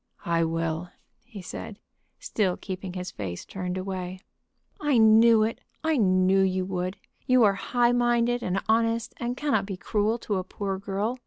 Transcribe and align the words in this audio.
"I 0.25 0.43
will," 0.45 0.89
he 1.25 1.43
said, 1.43 1.77
still 2.19 2.57
keeping 2.57 2.93
his 2.93 3.11
face 3.11 3.45
turned 3.45 3.77
away. 3.77 4.19
"I 4.79 4.97
knew 4.97 5.43
it; 5.43 5.61
I 5.83 5.97
knew 5.97 6.39
you 6.41 6.65
would. 6.65 6.97
You 7.27 7.43
are 7.43 7.53
high 7.53 7.91
minded 7.91 8.41
and 8.41 8.61
honest, 8.67 9.13
and 9.17 9.37
cannot 9.37 9.67
be 9.67 9.77
cruel 9.77 10.17
to 10.17 10.37
a 10.37 10.43
poor 10.43 10.79
girl. 10.79 11.19